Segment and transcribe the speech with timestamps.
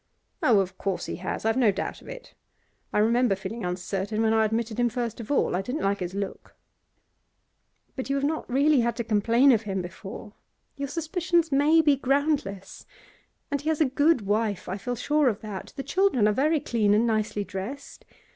[0.41, 1.45] 'Oh, of course he has.
[1.45, 2.33] I've no doubt of it.
[2.91, 5.55] I remember feeling uncertain when I admitted him first of all.
[5.55, 6.55] I didn't like his look.'
[7.95, 10.33] 'But you have not really had to complain of him before.
[10.75, 12.87] Your suspicions may be groundless.
[13.51, 15.71] And he has a good wife, I feel sure of that.
[15.75, 18.03] The children are very clean and nicely dressed.